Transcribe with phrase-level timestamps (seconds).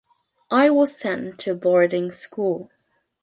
[0.49, 2.71] I was sent to a boarding school.